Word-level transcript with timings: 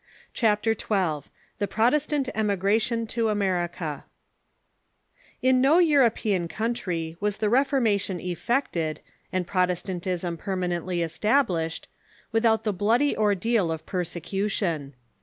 CHAPTER 0.33 0.73
XII 0.73 1.29
THE 1.59 1.67
PROTESTANT 1.69 2.29
EMIGRATION 2.33 3.05
TO 3.05 3.29
AMERICA 3.29 4.05
In 5.43 5.61
no 5.61 5.77
European 5.77 6.47
country 6.47 7.15
Avas 7.21 7.37
the 7.37 7.51
Reformation 7.51 8.19
effected, 8.19 8.99
and 9.31 9.45
Protestantism 9.45 10.37
permanently 10.37 11.03
established, 11.03 11.87
without 12.31 12.63
the 12.63 12.73
bloody 12.73 13.15
or,. 13.15 13.35
deal 13.35 13.71
of 13.71 13.85
persecution. 13.85 14.95